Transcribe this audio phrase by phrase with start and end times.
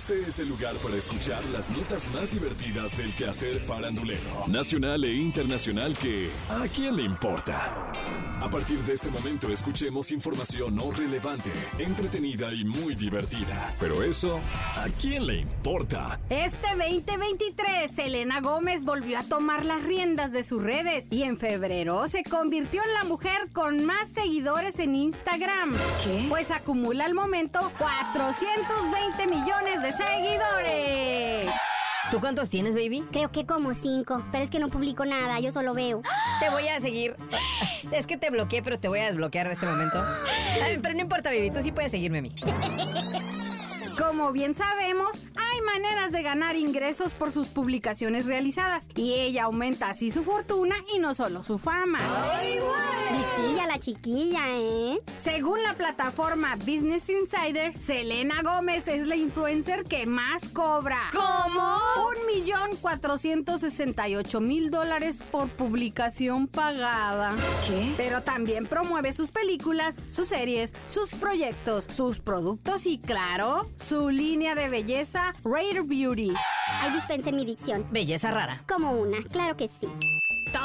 [0.00, 5.12] Este es el lugar para escuchar las notas más divertidas del quehacer farandulero, nacional e
[5.12, 7.92] internacional que ¿a quién le importa?
[8.40, 13.74] A partir de este momento escuchemos información no relevante, entretenida y muy divertida.
[13.78, 14.40] Pero eso,
[14.76, 16.18] ¿a quién le importa?
[16.30, 22.08] Este 2023, Selena Gómez volvió a tomar las riendas de sus redes y en febrero
[22.08, 25.74] se convirtió en la mujer con más seguidores en Instagram.
[26.02, 26.24] ¿Qué?
[26.30, 31.50] Pues acumula al momento 420 millones de seguidores.
[32.10, 33.04] ¿Tú cuántos tienes, baby?
[33.12, 36.02] Creo que como cinco, pero es que no publico nada, yo solo veo.
[36.40, 37.14] Te voy a seguir.
[37.92, 40.02] Es que te bloqueé, pero te voy a desbloquear en este momento.
[40.62, 42.34] Ay, pero no importa, baby, tú sí puedes seguirme a mí.
[43.96, 49.90] Como bien sabemos, hay maneras de ganar ingresos por sus publicaciones realizadas y ella aumenta
[49.90, 51.98] así su fortuna y no solo su fama.
[53.12, 55.00] Listilla la chiquilla, ¿eh?
[55.16, 60.98] Según la plataforma Business Insider, Selena Gómez es la influencer que más cobra.
[61.12, 61.76] ¿Cómo?
[62.08, 67.32] Un millón cuatrocientos sesenta y ocho mil dólares por publicación pagada.
[67.68, 67.92] ¿Qué?
[67.96, 74.56] Pero también promueve sus películas, sus series, sus proyectos, sus productos y claro, su línea
[74.56, 76.32] de belleza Rare Beauty.
[76.82, 77.86] Ahí dispense mi dicción.
[77.92, 78.64] Belleza rara.
[78.68, 79.86] Como una, claro que sí.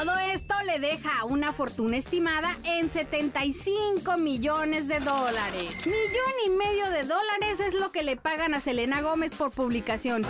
[0.00, 5.84] Todo esto le deja una fortuna estimada en 75 millones de dólares.
[5.84, 10.22] Millón y medio de dólares es lo que le pagan a Selena Gómez por publicación.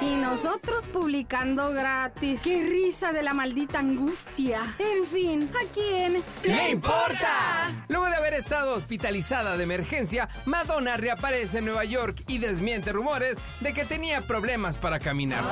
[0.00, 2.40] Y nosotros publicando gratis.
[2.40, 4.74] ¡Qué risa de la maldita angustia!
[4.78, 7.84] En fin, ¿a quién ¡Le importa!
[7.88, 13.36] Luego de haber estado hospitalizada de emergencia, Madonna reaparece en Nueva York y desmiente rumores
[13.60, 15.44] de que tenía problemas para caminar.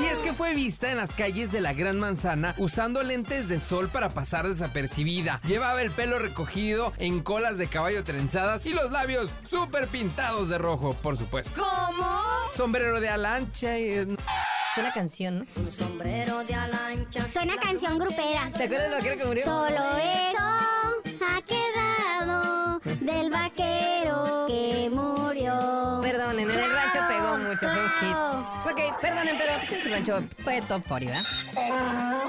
[0.00, 3.60] Y es que fue vista en las calles de la Gran Manzana usando lentes de
[3.60, 5.40] sol para pasar desapercibida.
[5.46, 10.56] Llevaba el pelo recogido en colas de caballo trenzadas y los labios súper pintados de
[10.56, 11.52] rojo, por supuesto.
[11.60, 12.20] ¿Cómo?
[12.56, 13.90] Sombrero de ala ancha y...
[13.90, 14.06] Es
[14.78, 15.46] una canción, ¿no?
[15.56, 17.28] Un sombrero de ala ancha.
[17.28, 18.50] Suena canción grupera.
[18.56, 19.44] ¿Te acuerdas de lo que era que murió?
[19.44, 21.79] Solo eso ha quedado
[23.50, 26.00] vaquero que murió.
[26.02, 28.16] Perdonen, en el rancho pegó mucho, fue un hit.
[28.70, 31.22] Ok, perdonen, pero pues su rancho fue top 40,
[31.54, 32.20] ¿verdad?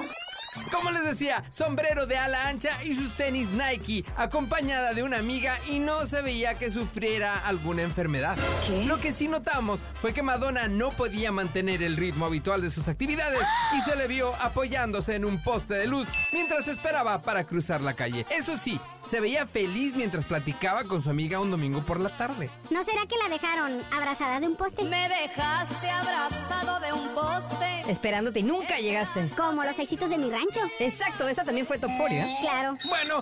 [0.71, 5.57] Como les decía, sombrero de ala ancha y sus tenis Nike, acompañada de una amiga
[5.67, 8.37] y no se veía que sufriera alguna enfermedad.
[8.85, 12.87] Lo que sí notamos fue que Madonna no podía mantener el ritmo habitual de sus
[12.89, 13.41] actividades
[13.77, 17.93] y se le vio apoyándose en un poste de luz mientras esperaba para cruzar la
[17.93, 18.25] calle.
[18.29, 22.49] Eso sí, se veía feliz mientras platicaba con su amiga un domingo por la tarde.
[22.69, 24.83] ¿No será que la dejaron abrazada de un poste?
[24.83, 27.91] Me dejaste abrazado de un poste.
[27.91, 29.29] Esperándote y nunca llegaste.
[29.35, 30.61] Como los éxitos de mi rancho.
[30.79, 32.37] Exacto, esta también fue top 40, ¿eh?
[32.41, 32.77] Claro.
[32.87, 33.21] Bueno,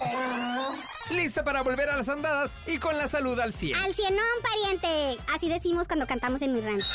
[1.11, 3.75] lista para volver a las andadas y con la salud al 100.
[3.75, 5.21] Al cienón, pariente.
[5.33, 6.87] Así decimos cuando cantamos en mi rancho.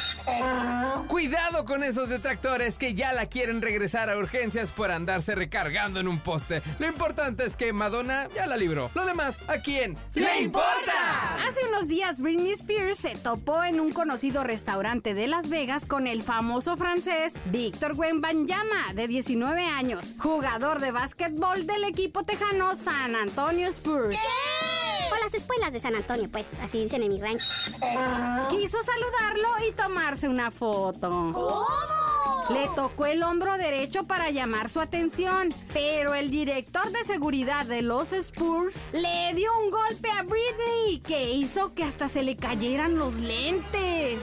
[1.09, 6.09] Cuidado con esos detractores que ya la quieren regresar a urgencias por andarse recargando en
[6.09, 6.63] un poste.
[6.79, 8.91] Lo importante es que Madonna ya la libró.
[8.95, 11.47] Lo demás, ¿a quién le importa?
[11.47, 16.07] Hace unos días Britney Spears se topó en un conocido restaurante de Las Vegas con
[16.07, 23.15] el famoso francés Víctor Wembanyama, de 19 años, jugador de básquetbol del equipo tejano San
[23.15, 24.04] Antonio Spurs.
[25.09, 27.49] Por las espuelas de San Antonio, pues, así dicen en mi rancho.
[28.51, 31.09] Quiso saludarlo y tomarse una foto.
[31.33, 31.67] ¿Cómo?
[32.51, 37.81] Le tocó el hombro derecho para llamar su atención, pero el director de seguridad de
[37.81, 42.99] los Spurs le dio un golpe a Britney que hizo que hasta se le cayeran
[42.99, 44.23] los lentes.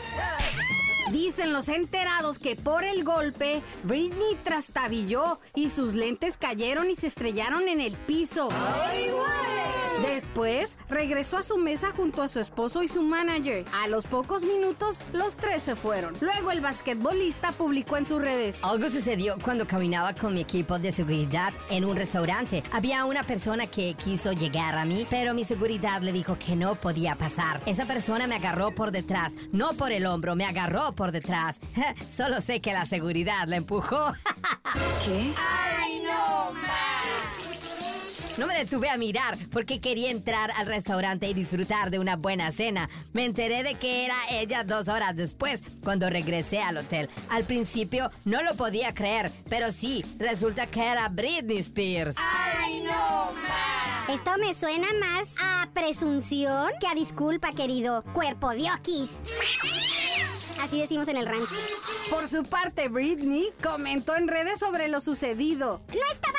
[1.11, 7.07] Dicen los enterados que por el golpe, Britney trastabilló y sus lentes cayeron y se
[7.07, 8.49] estrellaron en el piso.
[10.01, 13.65] Después regresó a su mesa junto a su esposo y su manager.
[13.81, 16.13] A los pocos minutos, los tres se fueron.
[16.21, 18.59] Luego el basquetbolista publicó en sus redes.
[18.63, 22.63] Algo sucedió cuando caminaba con mi equipo de seguridad en un restaurante.
[22.71, 26.75] Había una persona que quiso llegar a mí, pero mi seguridad le dijo que no
[26.75, 27.61] podía pasar.
[27.65, 31.59] Esa persona me agarró por detrás, no por el hombro, me agarró por detrás.
[32.15, 34.13] Solo sé que la seguridad la empujó.
[35.05, 35.33] ¿Qué?
[36.03, 36.51] No
[38.47, 42.89] me detuve a mirar porque quería entrar al restaurante y disfrutar de una buena cena.
[43.13, 47.09] Me enteré de que era ella dos horas después, cuando regresé al hotel.
[47.29, 52.15] Al principio no lo podía creer, pero sí, resulta que era Britney Spears.
[54.09, 59.11] Esto me suena más a presunción que a disculpa, querido cuerpo de oquis.
[60.61, 61.55] Así decimos en el rancho.
[62.09, 65.81] Por su parte, Britney comentó en redes sobre lo sucedido.
[65.87, 66.37] No estaba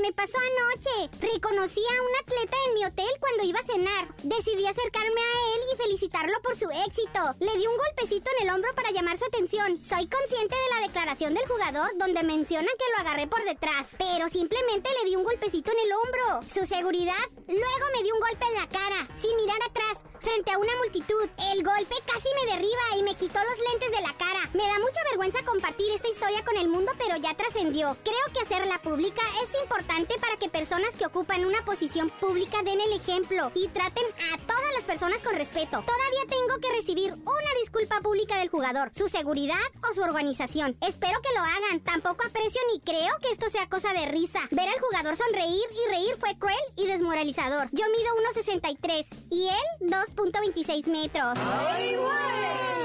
[0.00, 1.10] me pasó anoche.
[1.20, 4.08] Reconocí a un atleta en mi hotel cuando iba a cenar.
[4.22, 7.20] Decidí acercarme a él y felicitarlo por su éxito.
[7.40, 9.82] Le di un golpecito en el hombro para llamar su atención.
[9.82, 14.28] Soy consciente de la declaración del jugador donde menciona que lo agarré por detrás, pero
[14.28, 16.48] simplemente le di un golpecito en el hombro.
[16.52, 20.58] Su seguridad luego me dio un golpe en la cara, sin mirar atrás, frente a
[20.58, 21.26] una multitud.
[21.52, 24.48] El golpe casi me derriba y me quitó los lentes de la cara.
[24.54, 27.96] Me da mucha vergüenza compartir esta historia con el mundo, pero ya trascendió.
[28.04, 29.87] Creo que hacerla pública es importante
[30.20, 34.74] para que personas que ocupan una posición pública den el ejemplo y traten a todas
[34.76, 35.82] las personas con respeto.
[35.82, 39.56] Todavía tengo que recibir una disculpa pública del jugador, su seguridad
[39.88, 40.76] o su organización.
[40.86, 41.80] Espero que lo hagan.
[41.80, 44.40] Tampoco aprecio ni creo que esto sea cosa de risa.
[44.50, 47.68] Ver al jugador sonreír y reír fue cruel y desmoralizador.
[47.72, 51.38] Yo mido 1.63 y él 2.26 metros.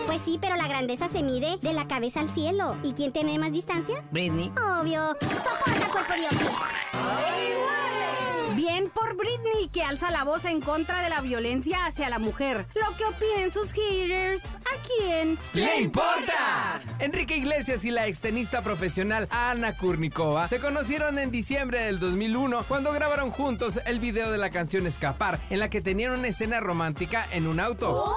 [0.07, 2.77] Pues sí, pero la grandeza se mide de la cabeza al cielo.
[2.83, 4.03] ¿Y quién tiene más distancia?
[4.11, 4.51] Britney.
[4.79, 5.15] Obvio.
[5.19, 6.92] Soporta cuerpo de.
[8.55, 12.65] Bien por Britney, que alza la voz en contra de la violencia hacia la mujer.
[12.75, 16.81] Lo que opinen sus haters, ¿a quién ¡Le importa!
[16.99, 22.93] Enrique Iglesias y la extenista profesional Ana Kurnikova se conocieron en diciembre del 2001 cuando
[22.93, 27.27] grabaron juntos el video de la canción Escapar, en la que tenían una escena romántica
[27.31, 28.13] en un auto.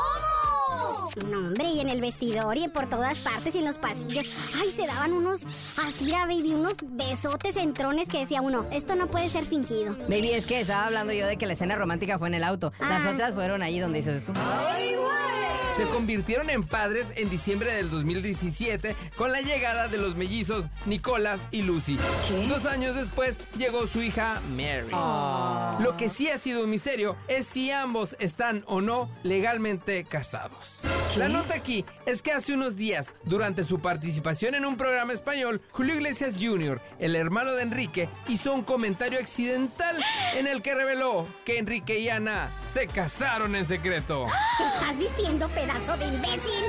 [1.25, 4.27] No, hombre, y en el vestidor y por todas partes y en los pasillos.
[4.61, 5.43] Ay, se daban unos,
[5.87, 9.97] así era, baby, unos besotes entrones que decía uno, esto no puede ser fingido.
[10.09, 12.73] Baby, es que estaba hablando yo de que la escena romántica fue en el auto.
[12.81, 13.11] Las Ah.
[13.13, 14.33] otras fueron ahí donde dices tú.
[15.77, 21.49] Se convirtieron en padres en diciembre del 2017 con la llegada de los mellizos Nicolás
[21.51, 21.99] y Lucy.
[22.49, 24.89] Dos años después llegó su hija Mary.
[25.85, 30.79] Lo que sí ha sido un misterio es si ambos están o no legalmente casados.
[31.17, 35.63] La nota aquí es que hace unos días, durante su participación en un programa español,
[35.71, 39.97] Julio Iglesias Jr., el hermano de Enrique, hizo un comentario accidental
[40.35, 44.27] en el que reveló que Enrique y Ana se casaron en secreto.
[44.59, 46.65] ¿Qué estás diciendo, pedazo de imbécil?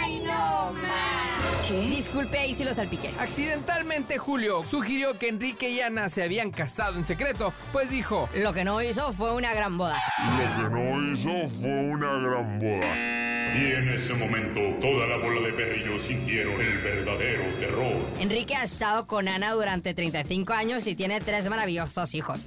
[0.00, 1.58] ¡Ay, no, ma!
[1.90, 3.12] Disculpe ahí si lo salpiqué.
[3.18, 8.52] Accidentalmente Julio sugirió que Enrique y Ana se habían casado en secreto, pues dijo, Lo
[8.52, 10.00] que no hizo fue una gran boda.
[10.38, 13.27] Lo que no hizo fue una gran boda.
[13.56, 17.92] Y en ese momento toda la bola de perrillos sintieron el verdadero terror.
[18.20, 22.44] Enrique ha estado con Ana durante 35 años y tiene tres maravillosos hijos.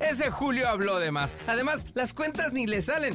[0.00, 1.34] ese Julio habló de más.
[1.46, 3.14] Además, las cuentas ni le salen.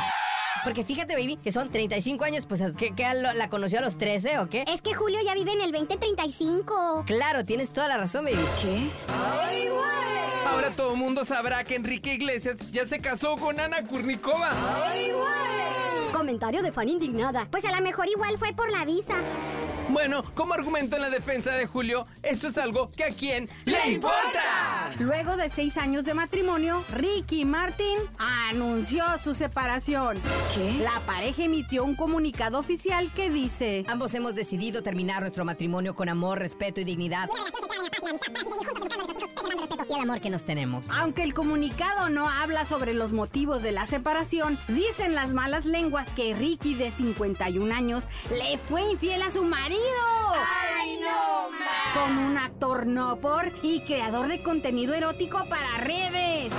[0.64, 3.98] Porque fíjate, baby, que son 35 años, pues ¿qué, qué, lo- la conoció a los
[3.98, 4.66] 13 o qué?
[4.68, 7.04] Es que Julio ya vive en el 2035.
[7.06, 8.38] Claro, tienes toda la razón, baby.
[8.62, 8.90] ¿Qué?
[10.48, 14.50] Ahora todo el mundo sabrá que Enrique Iglesias ya se casó con Ana Kurnikova.
[16.28, 17.48] Comentario de fan indignada.
[17.50, 19.16] Pues a lo mejor igual fue por la visa.
[19.88, 23.94] Bueno, como argumento en la defensa de Julio, esto es algo que a quién le
[23.94, 24.92] importa.
[25.00, 30.18] Luego de seis años de matrimonio, Ricky Martin anunció su separación.
[30.82, 33.86] La pareja emitió un comunicado oficial que dice...
[33.88, 37.30] Ambos hemos decidido terminar nuestro matrimonio con amor, respeto y dignidad.
[39.90, 40.86] Y el amor que nos tenemos.
[40.90, 46.10] Aunque el comunicado no habla sobre los motivos de la separación, dicen las malas lenguas
[46.10, 49.78] que Ricky, de 51 años, le fue infiel a su marido.
[50.80, 56.52] ¡Ay, no, Con un actor no por y creador de contenido erótico para redes.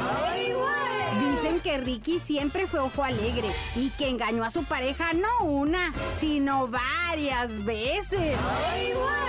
[1.18, 5.92] Dicen que Ricky siempre fue ojo alegre y que engañó a su pareja no una,
[6.18, 8.36] sino varias veces.
[8.74, 9.27] Sin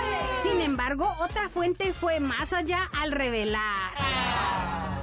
[0.90, 3.92] embargo, otra fuente fue más allá al revelar.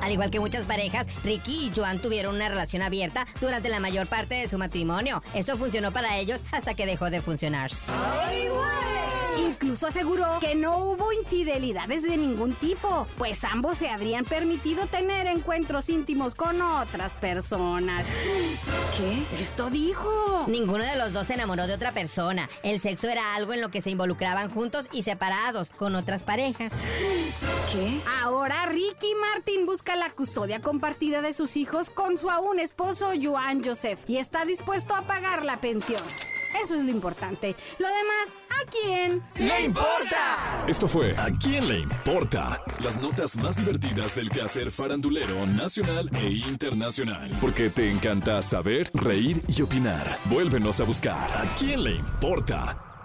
[0.02, 4.08] Al igual que muchas parejas, Ricky y Joan tuvieron una relación abierta durante la mayor
[4.08, 5.22] parte de su matrimonio.
[5.34, 7.72] Esto funcionó para ellos hasta que dejó de funcionar.
[9.78, 15.28] Incluso aseguró que no hubo infidelidades de ningún tipo, pues ambos se habrían permitido tener
[15.28, 18.04] encuentros íntimos con otras personas.
[18.98, 19.40] ¿Qué?
[19.40, 20.46] Esto dijo.
[20.48, 22.50] Ninguno de los dos se enamoró de otra persona.
[22.64, 26.74] El sexo era algo en lo que se involucraban juntos y separados con otras parejas.
[28.24, 33.64] Ahora Ricky Martin busca la custodia compartida de sus hijos con su aún esposo Joan
[33.64, 36.02] Joseph y está dispuesto a pagar la pensión.
[36.64, 37.56] Eso es lo importante.
[37.80, 39.24] Lo demás, ¿a quién?
[39.36, 40.66] ¡Le importa!
[40.68, 42.62] Esto fue ¿A quién le importa?
[42.84, 47.30] Las notas más divertidas del quehacer farandulero nacional e internacional.
[47.40, 50.18] Porque te encanta saber, reír y opinar.
[50.26, 52.97] Vuélvenos a buscar ¿A quién le importa?